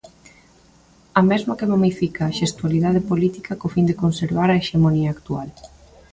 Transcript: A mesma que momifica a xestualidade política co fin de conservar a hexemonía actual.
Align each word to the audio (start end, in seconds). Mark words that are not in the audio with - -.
A 1.19 1.21
mesma 1.29 1.57
que 1.59 1.69
momifica 1.73 2.21
a 2.25 2.35
xestualidade 2.39 3.01
política 3.09 3.57
co 3.59 3.71
fin 3.75 3.85
de 3.89 3.99
conservar 4.03 4.49
a 4.51 4.59
hexemonía 4.59 5.09
actual. 5.15 5.49